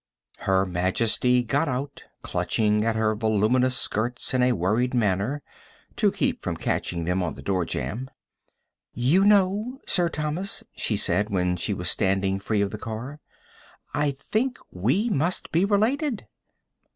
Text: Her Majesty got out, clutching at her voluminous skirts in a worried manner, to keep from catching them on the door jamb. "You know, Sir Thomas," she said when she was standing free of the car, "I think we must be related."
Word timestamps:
Her 0.39 0.65
Majesty 0.65 1.43
got 1.43 1.67
out, 1.67 2.05
clutching 2.23 2.83
at 2.83 2.95
her 2.95 3.13
voluminous 3.13 3.77
skirts 3.77 4.33
in 4.33 4.41
a 4.41 4.51
worried 4.53 4.95
manner, 4.95 5.43
to 5.97 6.11
keep 6.11 6.41
from 6.41 6.57
catching 6.57 7.03
them 7.05 7.21
on 7.21 7.35
the 7.35 7.43
door 7.43 7.65
jamb. 7.65 8.09
"You 8.95 9.23
know, 9.23 9.77
Sir 9.85 10.09
Thomas," 10.09 10.63
she 10.75 10.97
said 10.97 11.29
when 11.29 11.55
she 11.55 11.75
was 11.75 11.87
standing 11.87 12.39
free 12.39 12.61
of 12.61 12.71
the 12.71 12.79
car, 12.79 13.19
"I 13.93 14.09
think 14.09 14.57
we 14.71 15.11
must 15.11 15.51
be 15.51 15.65
related." 15.65 16.25